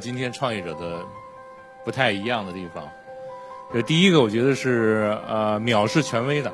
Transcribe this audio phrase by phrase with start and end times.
[0.00, 1.04] 今天创业者的
[1.84, 2.84] 不太一样的地方，
[3.72, 6.52] 这第一个我觉得是呃藐视权威的。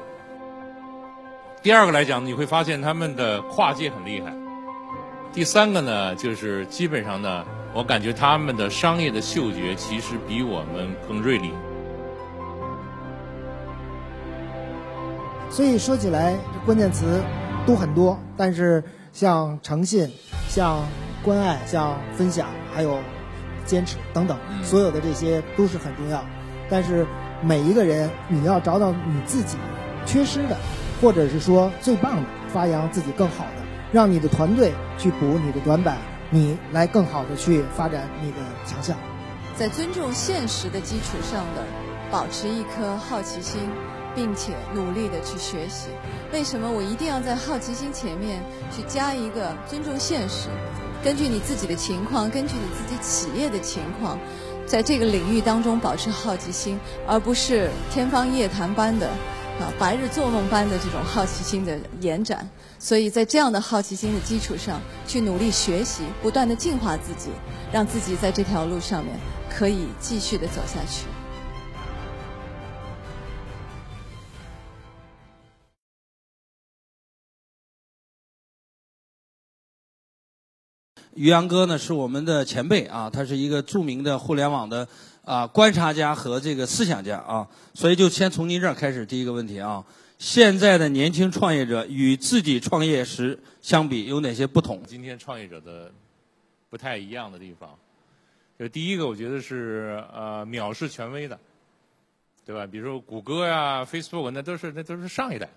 [1.62, 4.32] 第二个来讲，你会发现他们的跨界很厉害。
[5.30, 11.50] 第三个呢，就是基本上呢，我感觉他们的商业的嗅觉其实比我们更锐利。
[15.50, 16.34] 所以说起来，
[16.64, 17.22] 关键词
[17.66, 18.82] 都很多，但是
[19.12, 20.10] 像诚信、
[20.48, 20.82] 像
[21.22, 22.98] 关爱、像分享，还有。
[23.64, 26.24] 坚持等等，所有的这些都是很重要。
[26.70, 27.06] 但是
[27.42, 29.56] 每一个人，你要找到你自己
[30.06, 30.56] 缺失的，
[31.00, 35.98] 或者是说最棒的，发扬自己更好的，让你的团队去补你的短板，
[36.30, 38.96] 你来更好的去发展你的强项。
[39.56, 41.62] 在尊重现实的基础上的，
[42.10, 43.60] 保持一颗好奇心，
[44.14, 45.90] 并且努力的去学习。
[46.32, 48.42] 为什么我一定要在好奇心前面
[48.74, 50.48] 去加一个尊重现实？
[51.04, 54.18] 根据你自己的情况，根据你自己企业的情况，
[54.64, 59.08] 在这个领域当中保持好奇心，而不是天方夜谭般的
[59.60, 62.48] 啊白日做梦般的这种好奇心的延展。
[62.78, 67.28] 所以在这样的好奇心的基础上，去努力学习，不断的进化自己，
[67.70, 69.14] 让自己在这条路上面
[69.54, 71.04] 可以继续的走下去。
[81.14, 84.86] 于洋哥呢是我们的前辈啊，他是一个著名的互联网的
[85.24, 89.84] 啊观察家和这个思想家啊，所以就先从您这儿开始第一个问题啊，
[90.18, 94.82] 现在的年轻创业者与自己创业时相比有哪些不同？
[94.86, 95.92] 今天创业者的
[96.68, 97.70] 不太一样的地方，
[98.58, 101.38] 就第一个我觉得是呃藐视权威的，
[102.44, 102.66] 对吧？
[102.66, 105.48] 比如说谷歌呀、Facebook 那都是那都是上一代。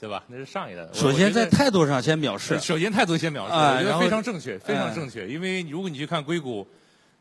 [0.00, 0.24] 对吧？
[0.28, 0.88] 那是上一代。
[0.94, 2.58] 首先在态度上先藐视。
[2.58, 5.28] 首先态度先藐视，我觉得非常正确，非常正确。
[5.28, 6.66] 因为如果你去看硅谷，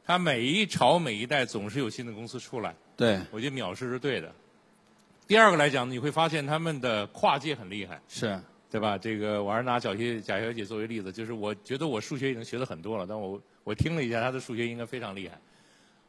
[0.05, 2.73] 它每一朝每一代总是有新的公司出来。
[2.95, 3.19] 对。
[3.31, 4.31] 我觉得藐视是对的。
[5.27, 7.99] 第二个来讲，你会发现他们的跨界很厉害。
[8.07, 8.39] 是。
[8.71, 8.97] 对吧？
[8.97, 15.37] 这个我还是拿小学贾小姐作为例子，就是我觉得我数学已经学了很多了，但我我听了一下，她的数学应该非常厉害。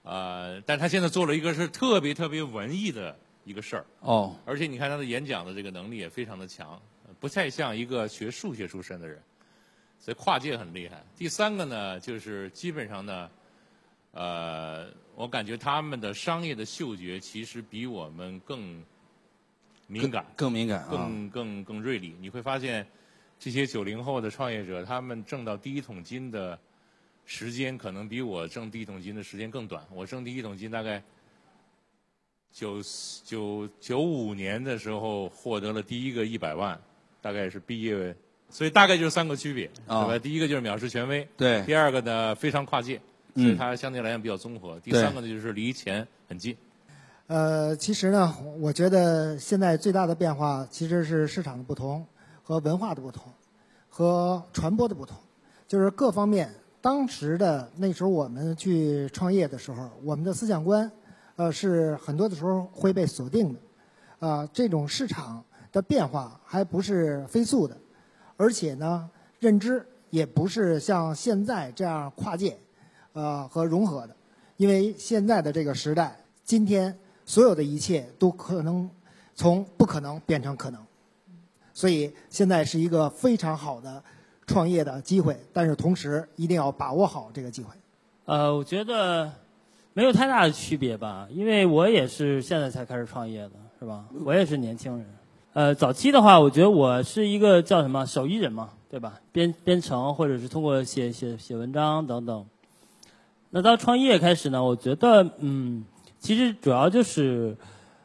[0.02, 3.18] 呃，但她现在做了一个是特别特别文艺的。
[3.50, 6.80] 一个事儿哦，而且你看他的演讲的这个能力也非常的强，
[7.18, 9.20] 不太像一个学数学出身的人，
[9.98, 11.04] 所以跨界很厉害。
[11.16, 13.30] 第三个呢，就是基本上呢，
[14.12, 18.82] 呃，我感觉他们的商业的嗅觉其实比我们更
[19.88, 22.14] 敏感，更敏感，更更更锐利。
[22.20, 22.86] 你会发现，
[23.38, 26.56] 这些九零后的创业者，他们挣到第一桶金的
[27.26, 29.84] 时间，可能比我挣第一桶金的时间更短。
[29.90, 31.02] 我挣第一桶金大概。
[32.52, 32.82] 九
[33.24, 36.78] 九九五年的时候获得了第一个一百万，
[37.22, 38.14] 大概是毕业，
[38.48, 40.18] 所以大概就是三个区别，对吧？
[40.18, 43.00] 第一个就是藐视权威，对；第二个呢非常跨界，
[43.34, 46.56] 所以它相对来讲比较综合；第三个呢就是离钱很近。
[47.28, 52.04] 呃，其实呢，我觉得现在最大的变化其实是市场的不同
[52.42, 53.32] 和文化的不同，
[53.88, 55.16] 和传播的不同，
[55.68, 56.52] 就是各方面。
[56.82, 60.90] 当时的那时候我们去创业的时候，我们的思想观。
[61.36, 65.42] 呃，是很多的时候会被锁定的，啊，这种市场
[65.72, 67.74] 的变化还不是飞速的，
[68.36, 69.08] 而且呢，
[69.38, 72.58] 认知也不是像现在这样跨界，
[73.14, 74.14] 呃和融合的，
[74.58, 76.14] 因为现在的这个时代，
[76.44, 78.90] 今天所有的一切都可能
[79.34, 80.84] 从不可能变成可能，
[81.72, 84.02] 所以现在是一个非常好的
[84.46, 87.74] 创业的机会，但是同时一定要把握好这个机会。
[88.26, 89.32] 呃，我觉得。
[89.92, 94.04] 没有太大的区别吧，因为我也是现在才开始创业的，是吧？
[94.24, 95.06] 我也是年轻人。
[95.52, 99.20] 呃，早期的话，我觉得我是一个叫什么手艺人嘛，对吧？
[99.32, 102.46] 编编程或者是通过写写写文章等等。
[103.50, 105.84] 那到创业开始呢，我觉得嗯，
[106.20, 107.56] 其实主要就是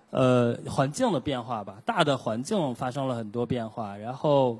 [0.09, 4.57] 呃环境的变化吧，大的环境发生了很多变化，然后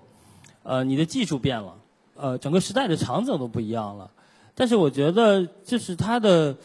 [0.62, 1.74] 呃你的技术变了，
[2.16, 4.12] 呃整个时代的场景都不一样了。
[4.54, 6.56] 但是我觉得就是它的。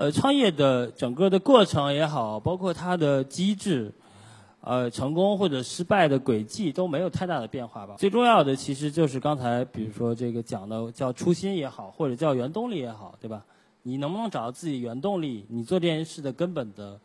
[0.00, 3.92] 呃，创业的整个的过程也好，包括它的机制，
[4.62, 7.96] 呃，成功或者失败的轨迹都没有太大的变化吧。
[7.98, 13.44] 最重要的其实就是刚才比如说这个讲的叫初心也好，或者叫原动力也好，对吧？
[13.82, 15.44] 你能不能找到自己原动力？
[15.50, 16.98] 你做这件事的根本的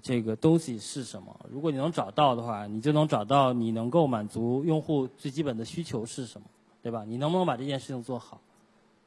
[0.00, 1.38] 这个东西是什么？
[1.50, 6.46] 如果你能找到的话，你就能找到你能够满足用户最基本的需求是什么，
[6.82, 7.04] 对吧？
[7.06, 8.40] 你能不能把这件事情做好？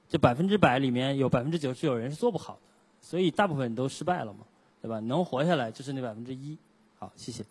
[0.09, 2.59] 这百分之百里面有百分之九十有人是做不好的。
[3.05, 4.39] 所以大部分都失败了嘛，
[4.81, 4.99] 对吧？
[5.01, 6.57] 能活下来就是那百分之一。
[6.97, 7.45] 好，谢谢。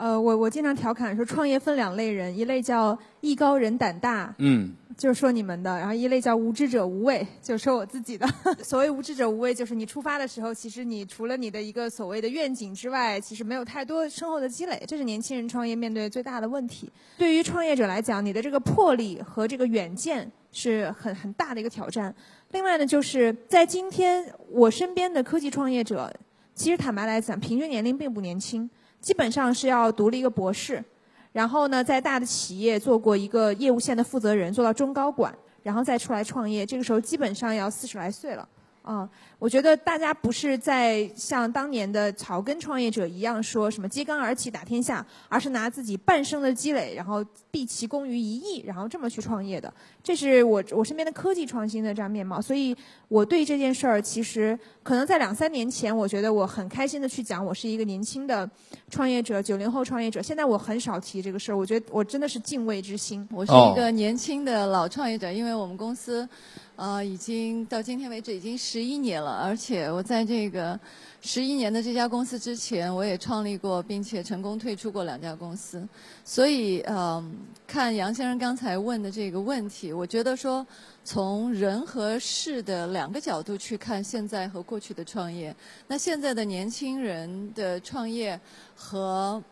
[0.00, 8.26] 呃，我我经常调侃说，创业分两类人，一类叫艺高人胆大，嗯，就是说你们的；然后一类叫无知者无畏，就是说我自己的。
[8.64, 16.90] 所谓无知者无畏，就是你出发的时候，其实你除了你的一个所谓的愿景之外，其实没有太多深厚的积累，这是年轻人创业面对最大的问题。
[17.18, 22.14] 对于创业者来讲，你的这个魄力和这个远见是很很大的一个挑战。
[22.52, 26.10] 另外呢，就是在今天我身边的科技创业者，
[26.54, 28.70] 其实坦白来讲，平均年龄并不年轻。
[29.00, 30.84] 基本上是要读了一个博士，
[31.32, 36.66] 然后呢，在大的企业做过一个业务线的负责人，做到中高管，然后再出来创业。
[36.66, 38.48] 这个时候基本上要四十来岁了。
[38.82, 39.06] 啊，
[39.40, 49.72] 我觉得大家不是在像当年的草根创业者一样说什么揭竿而起打天下，而是拿自己半生的积累，然后毕其功于一役，然后这么去创业的。
[50.02, 52.38] 这是我我身边的科技创新的这样面貌。
[52.38, 52.76] 所以
[53.08, 58.48] 我对这件事儿，其实可能在两三年前，我觉得我很开心的去讲，我是一个年轻的
[58.90, 60.20] 创业者，九零后创业者。
[60.20, 63.26] 现在我很少提这个事儿，我觉得我真的是敬畏之心。
[63.32, 66.28] 我是一个年轻的老创业者，因为我们公司。
[66.76, 70.78] 呃，已经到今天为止已经十一年了，而且我在这个
[71.20, 75.86] 十一年的这家公司之前，我也创立过，并且成功退出过两家公司。
[76.24, 77.36] 所以，嗯，
[77.66, 80.66] 看杨先生刚才问的这个问题，我觉得说
[81.04, 85.54] 从人和事的两个角度去看现在和过去的创业，
[85.86, 88.38] 那现在的年轻人的创业
[88.74, 89.42] 和。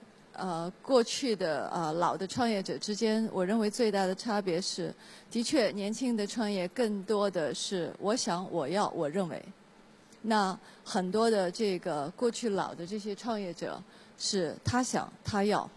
[0.41, 4.95] 呃，过去的呃老的创业者之间，我认为最大的差别是，
[5.29, 9.45] 的确年轻的创业更多的是我想我要我认为，
[10.23, 13.83] 那很多的这个过去老的这些创业者
[14.19, 15.69] 是他想他要，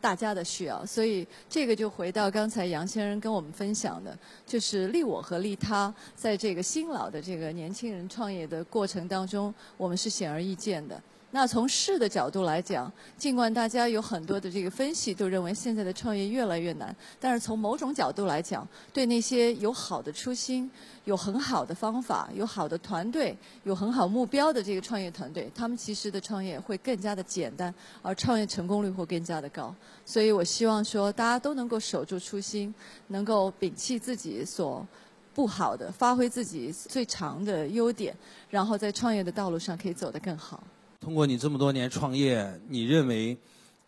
[0.00, 4.16] 大家的需要，所以这个就回到刚才杨先生跟我们分享的，
[4.46, 11.00] 就是利我和利他，在这个新老的这个年轻人创业的过程当中，我们是显而易见的。
[11.34, 20.70] 那从市的角度来讲，尽管大家有很多的这个分析都认为现在的创业越来越难，但是从某种角度来讲，对那些有好的初心、
[21.06, 29.74] 有很好的方法、有好的团队、有很好目标的这个创业团队，他们其实的创业会更加的简单，而创业成功率会更加的高。
[30.04, 32.72] 所以我希望说，大家都能够守住初心，
[33.08, 34.86] 能够摒弃自己所
[35.34, 38.16] 不好的，发挥自己最长的优点，
[38.48, 40.62] 然后在创业的道路上可以走得更好。
[41.04, 43.36] 通过你这么多年创业，你认为，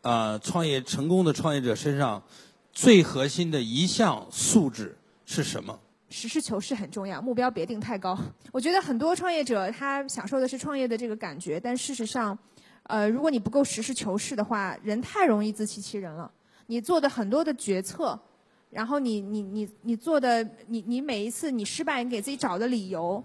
[0.03, 2.23] 啊，创业成功的创业者身上
[2.75, 5.81] 最核心的一项素质是什么？
[6.11, 8.19] 实事求是很重要，目标别定太高。
[8.53, 12.39] 我觉得很多创业者他享受的是创业的这个感觉，但事实上，
[12.83, 16.31] 呃，如果你不够实事求是的话，人太容易自欺欺人了。
[16.67, 18.21] 你做的很多的决策，
[18.69, 23.25] 然后你你你你做的你你每一次你失败，你给自己找的理由。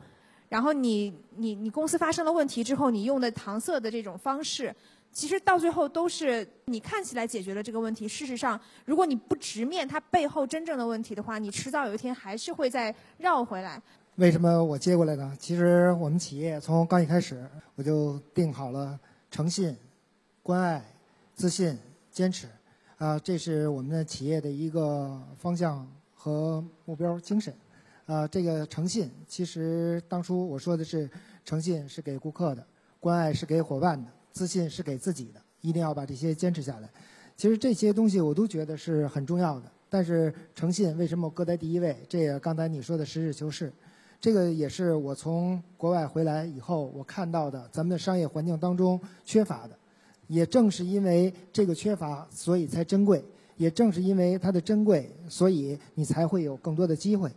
[0.52, 4.76] 然后你你你公司发生了问题之后，你用的搪塞的这种方式，
[5.10, 8.06] 其实到最后都是你看起来解决了这个问题。
[8.06, 13.82] 事实上，如果你不直面它背后真正的问题的话，你迟早有一天还是会再绕回来。
[14.18, 15.34] 为什么我接过来呢？
[15.40, 19.00] 其实我们企业从刚一开始我就定好了
[19.32, 19.74] 诚信、
[20.44, 20.84] 关爱、
[21.34, 21.80] 自信、
[22.12, 22.46] 坚持，
[22.98, 27.56] 啊，这是我们的企业的一个方向和目标精神。
[28.12, 31.10] 啊，这个诚信，其实当初我说的是，
[31.46, 32.68] 诚信是给顾客的，
[33.00, 36.90] 关爱是给伙伴的，自信是给自己的，一定要把这些坚持下来。
[37.38, 39.72] 其实这些东西我都觉得是很重要的。
[39.88, 41.96] 但是诚信为什么搁在第一位？
[42.10, 43.72] 这也刚才你说的实事求是，
[44.20, 49.78] 这个也是我从国外回来以后我看到的，咱们的商业环境当中缺乏的。
[50.28, 53.22] 也正是因为这个缺乏，所以才珍贵；
[53.56, 57.32] 也正是因为它的珍贵，所以你才会有更多的机会。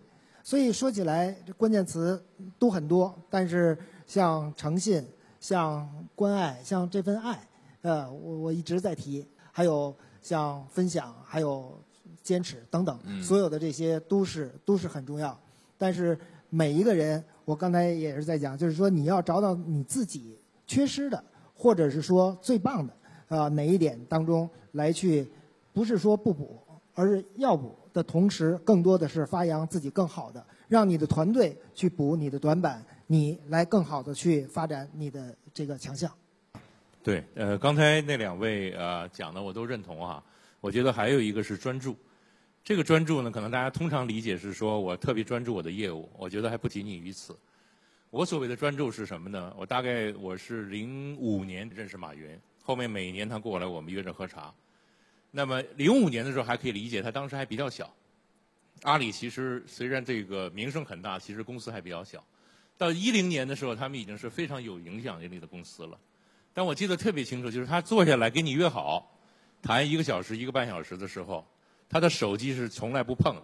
[0.47, 2.23] 所以说起来，这关键词
[2.59, 5.03] 都很多，但是像诚信、
[5.41, 7.49] 像关爱、像这份爱，
[7.81, 11.83] 呃，我我一直在提，还有像分享、还有
[12.23, 15.35] 坚持等等，所有的这些都是都是很重要。
[15.79, 16.17] 但是
[16.51, 21.25] 每一个人，我刚才也是在讲，就是说你要找到你自己缺失的，
[21.57, 22.93] 或者是说最棒的
[23.29, 25.27] 啊哪一点当中来去，
[25.73, 26.61] 不是说不补，
[26.95, 27.75] 而是要补。
[27.95, 36.13] 的同时，更多的是发扬自己更好的，让你的团队去补你的短板，你来更好的去发展你的这个强项。
[37.03, 40.23] 对，呃，刚才那两位呃讲的我都认同哈。
[40.61, 41.95] 我觉得还有一个是专注，
[42.65, 47.37] 这个专注呢，可能大家通常理解是说我特别专注我的业务，我觉得还不仅仅于此。
[48.11, 49.55] 我所谓的专注是什么呢？
[49.57, 54.53] 我大概我是零五年认识马云，后面每年他过来我们约着喝茶。
[55.37, 57.93] 那么零五年的时候还可以理解，他当时还比较小。
[58.83, 62.25] 阿里其实虽然这个名声很大，其实公司还比较小。
[62.79, 65.99] 到一零年的时候，他们已经是非常有影响力的公司了。
[66.53, 69.13] 但我记得特别清楚，就是他坐下来跟你约好，
[69.61, 71.45] 谈一个小时、一个半小时的时候，
[71.89, 73.43] 他的手机是从来不碰的，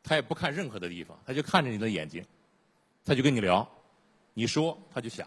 [0.00, 2.24] 他也不看任何的地方，他就看着你的眼睛，
[3.04, 3.68] 他就跟你聊，
[4.32, 5.26] 你说他就想，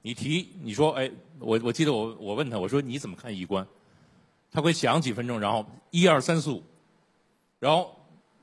[0.00, 1.10] 你提你说哎，
[1.40, 3.66] 我我记得我我问他我说你怎么看衣冠，
[4.50, 6.62] 他会想几分钟，然后一二三四五，
[7.58, 7.94] 然后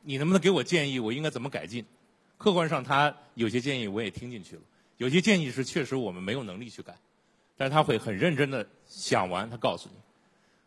[0.03, 1.85] 你能不能给我建议，我应该怎么改进？
[2.37, 4.61] 客观上他有些建议我也听进去了，
[4.97, 6.93] 有些建议是确实我们没有能力去改，
[7.57, 9.95] 但是他会很认真的想完，他告诉你。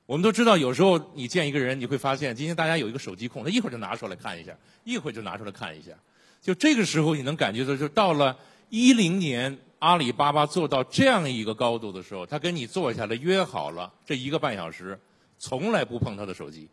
[0.06, 5.92] 我们都知道，有时候你见一个人，你会发现今天大家有一个手机控，他一会儿就拿出来看一下，一会儿就拿出来看一下。
[6.40, 8.38] 就这个时候，你能感觉到，就到了
[8.70, 14.98] 一零年，阿里巴巴做到这样一个高度的时候，他跟你坐下来约好了这一个半小时，
[15.38, 16.68] 从来不碰他的手机，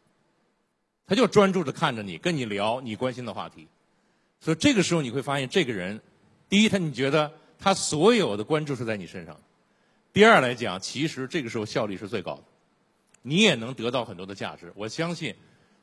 [1.05, 3.67] 他就专注的看着你，跟你聊你关心的话题。
[4.39, 5.99] 所以这个时候你会发现，这个人，
[6.49, 9.35] 第一，他你觉得他所有的关注是在你身上；
[10.11, 12.43] 第二来讲，其实这个时候效率是最高的。
[13.21, 15.33] 你也能得到很多的价值，我相信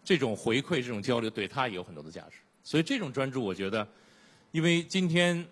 [0.04, 2.36] 这种回馈、这种交流对他也有很多的价值。
[2.62, 3.86] 所以这种专注，我觉得，
[4.52, 5.44] 因为今天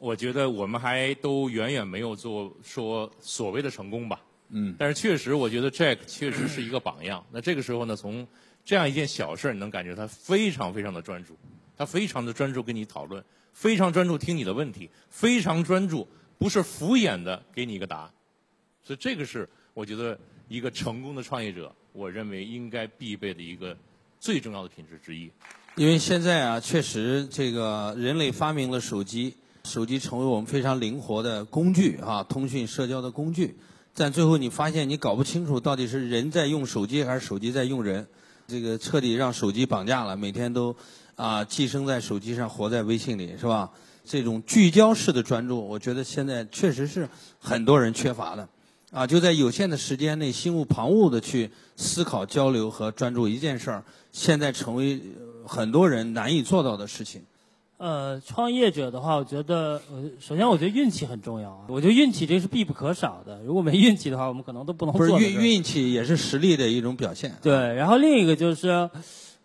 [0.00, 4.20] 我觉得我们还都远远没有做说所谓的成功吧。
[4.54, 4.74] 嗯。
[4.78, 7.22] 但是确实，我觉得 Jack 确实是一个榜样。
[7.30, 8.26] 那这个时候呢，从
[8.64, 11.36] 这样一件小事儿，你能感觉他非常非常的专注，
[11.76, 16.08] 他非常的专注跟你讨论，非常专注听你的问题，非常专注，
[16.38, 18.10] 不是敷衍的给你一个答案。
[18.82, 20.18] 所以这个是我觉得。
[20.46, 23.74] 一个成功的创业者，我认为应该必备的一个
[24.20, 25.30] 最重要的品质之一。
[25.74, 29.34] 因为现在啊，确实这个人类发明了手机，
[29.64, 33.56] 手机成为我们非常灵活的工具啊，通讯社交的工具。
[33.96, 38.06] 但最后你发现你搞不清楚到底是人在用手机还是手机在用人，
[38.48, 40.74] 这个彻底让手机绑架了，每天都
[41.14, 43.70] 啊寄生在手机上，活在微信里，是吧？
[44.04, 47.08] 这种聚焦式的专注，我觉得现在确实是
[47.38, 48.48] 很多人缺乏的。
[48.90, 55.00] 啊，就在有限的时间内，心无旁骛的去思考、交流和专注一件事儿，现在成为
[55.46, 57.22] 很多人难以做到的事情。
[57.76, 61.64] 呃，创业者的话，我觉得，呃，首先我觉得运气很重要啊。
[61.68, 63.42] 我觉得运气这是必不可少的。
[63.42, 65.06] 如果没运气的话，我们可能都不能做。
[65.06, 67.34] 不是运运气也是实力的一种表现。
[67.42, 68.88] 对，然后另一个就是，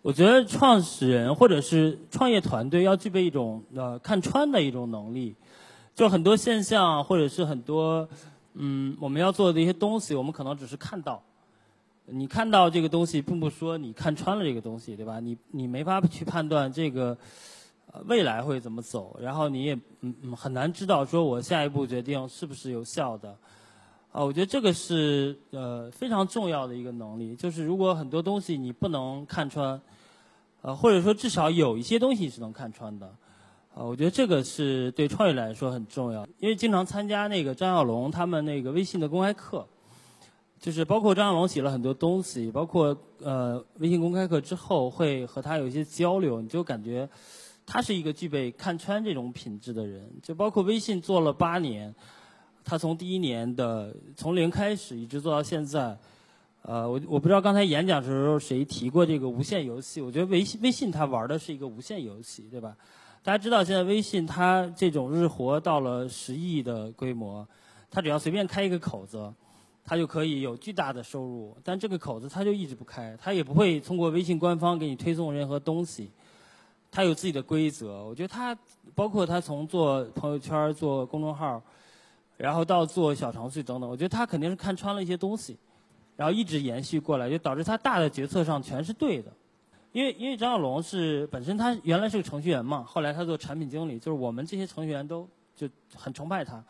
[0.00, 5.34] 我觉得创始人或者是创业团队要具备一种呃看穿的一种能力，
[5.94, 8.08] 就很多现象或者是很多。
[8.54, 11.22] 嗯，我们要做的一些东西，我们可能只是看到。
[12.06, 15.20] 你看到这个东西，并不说你看穿了这个东西，对吧？
[15.20, 17.16] 你你没法去判断这个
[18.06, 23.36] 未来会怎么走，然后你也嗯嗯很难知道说我下一步决定是不是有效的。
[24.12, 29.80] 啊，我觉得这个是呃非常重要的一个能力，就是如果很多东西你不能看穿，
[30.62, 33.06] 呃或者说至少有一些东西是能看穿的。
[33.72, 39.64] 啊，我觉得这个是对创业来说很重要，因为经常参加那个张小龙他们那个微信的公开课，
[40.58, 47.08] 就是包括张小龙写了很多东西，包括呃微信公开课之后会和他有一些交流，你就感觉
[47.72, 50.10] 他是一个具备看穿这种品质的人。
[50.20, 51.94] 就包括微信做了八年，
[52.64, 55.96] 他从第一年的从零开始一直做到现在，
[56.62, 62.76] 呃，我我不知道刚才演讲的时候谁提过这个无限游戏，我觉得微信微信它玩的是一个无限游戏，对吧？
[63.22, 67.46] 大家知道，现在微信它这种日活到了十亿的规模，
[67.88, 69.32] 它只要随便开一个口子，
[69.84, 71.56] 它就可以有巨大的收入。
[71.62, 76.10] 但这个口子它就一直不开，它也不会通过微信官方给你推送任何东西，
[76.90, 78.04] 他有自己的规则。
[78.04, 78.56] 我觉得他
[78.94, 81.62] 包括他从做朋友圈、做公众号，
[82.36, 85.56] 然后到做小程序等等，我觉得他肯定是看穿了一些东西，
[86.16, 89.32] 然后一直延续过来，就导致他大的决策上全是对的。
[89.92, 96.62] 因为因为张小龙是本身他原来是个程序员嘛，后来他做产品经理，就是我们这些程序员都就很崇拜他。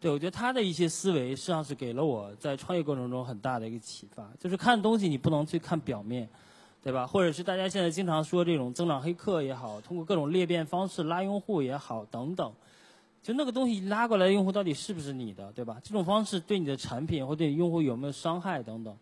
[0.00, 6.28] 对我觉得他的一些思维实际上是给了我在创业过程中很大的一个启发，就是看东西你不能去看表面，
[6.84, 7.06] 对吧？
[7.06, 12.52] 或者是大家现在经常说这种增长黑客也好，通过各种裂变方式拉用户也好等等，
[13.22, 15.80] 就那个东西拉过来的用户到底是不是你的，对吧？
[15.82, 18.94] 这种方式对你的产品或对用户有没有伤害等等。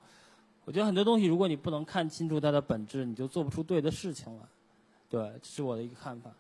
[0.65, 4.45] 我觉得很多东西，如果你不能看清楚它的本质，你就做不出对的事情来。
[5.11, 6.31] 对，这是我的一个看法。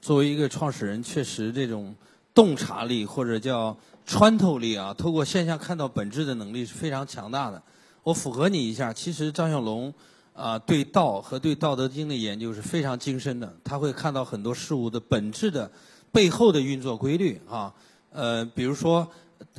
[0.00, 1.94] 作为一个创始人，确实这种
[2.34, 3.76] 洞察力或者叫
[4.06, 7.62] 穿透力啊，透过现象看到本质的能力是非常强大的。
[8.02, 9.92] 我符合你一下，其实张小龙
[10.36, 13.52] 啊，对道和对《道德经》的研究是非常精深的。
[13.64, 15.68] 他会看到很多事物的本质的
[16.12, 17.74] 背后的运作规律啊。
[18.12, 19.10] 呃，比如说。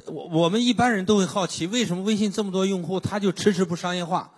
[0.07, 4.29] 我我们一般人都会好奇，为什么微信这么多用户，他就迟迟不商业化，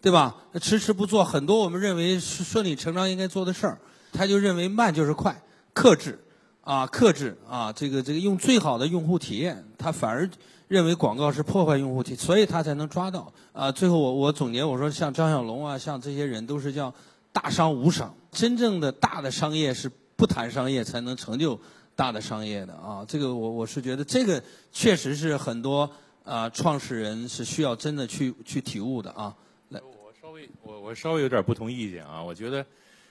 [0.00, 0.34] 对吧？
[0.60, 3.78] 迟迟不做很多我们认为顺理成章应该做的事儿，
[4.12, 5.40] 他就认为慢就是快，
[5.72, 6.18] 克制，
[6.62, 10.28] 啊，克制啊，这个这个用最好的用户体验，他反而
[10.68, 13.32] 认为广告是破坏用户体，所以他才能抓到。
[13.52, 16.94] 啊，最后我我总结我说，像张小龙啊，像这些人都是叫
[17.32, 18.14] 大商无商。
[18.30, 21.58] 真正的大的商业是不谈商业才能成就
[21.96, 23.04] 大的商业的啊。
[23.08, 25.90] 这个我我是觉得这个确实是很多
[26.24, 29.34] 啊创始人是需要真的去去体悟的啊。
[29.70, 32.64] 来，我稍微我我稍微有点不同意见啊，我觉得。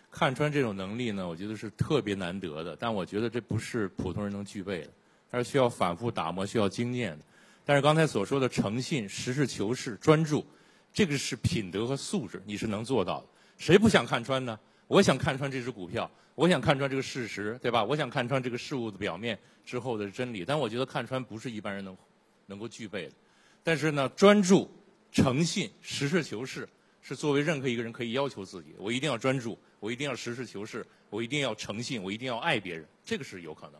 [0.10, 4.88] 看穿这种能力呢，我觉得是特别难得的，但我觉得这不是普通人能具备的，
[5.30, 7.24] 它是需要反复打磨、需要经验的。
[7.68, 10.48] 但是刚才所说的诚信、实事求是、专注，
[10.94, 13.28] 这个是品德和素质，你是能做到的。
[13.58, 14.58] 谁不想看穿呢？
[14.88, 17.84] 我想看穿这只股票，我想看穿这个事实，对吧？
[17.84, 20.46] 我想看穿这个事物的表面之后的真理。
[20.46, 21.98] 但我觉得看穿不是一般人能
[22.46, 23.14] 能够具备的。
[23.62, 24.72] 但是呢，专注、
[25.12, 26.66] 诚信、实事求是。
[27.00, 33.80] 是作为任何一个人可以要求自己，我一定要专注，我一定要实事求是，我一定要诚信，我一定要爱别人，这个是有可能。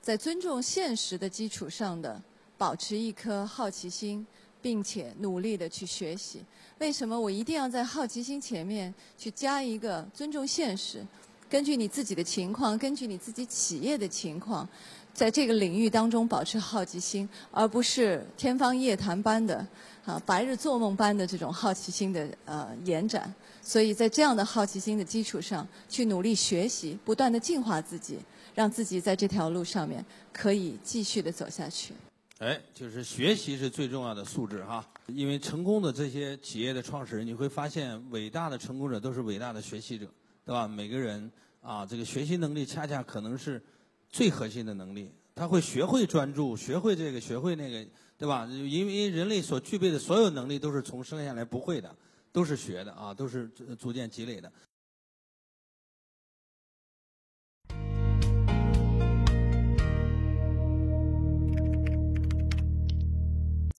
[0.00, 2.22] 在尊重现实的基础上的，
[2.62, 4.24] 保持一颗好奇心，
[4.60, 6.40] 并且努力的去学习。
[6.78, 11.04] 为什么我一定要在好奇心前面去加一个尊重现实？
[11.50, 14.68] 根据你自己的情况，根据你自己企业的情况，
[15.12, 19.66] 在这个领域当中保持好奇心，而不是天方夜谭般的。
[20.04, 28.18] 啊，白日做梦般的这种好奇心的呃延展，所以在这样的好奇心的基础上，去努力学习，不断的进化自己，
[28.54, 31.92] 让自己在这条路上面可以继续的走下去。
[32.42, 40.08] 哎，就是学习是最重要的素质哈，因为成功的这些企业的创始人，你会发现伟大的成功者都是伟大的学习者，
[40.44, 40.66] 对吧？
[40.66, 41.30] 每个人
[41.60, 43.62] 啊，这个学习能力恰恰可能是
[44.08, 47.88] 最核心的能力，他会学会专注，学会这个，学会那个。
[48.18, 48.46] 对吧？
[48.46, 51.92] 因为人类所具备的所有能力都是从生下来不会的，
[52.30, 54.52] 都是学的啊，都是逐渐积累的。